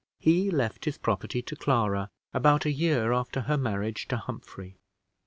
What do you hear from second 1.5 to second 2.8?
Clara, about a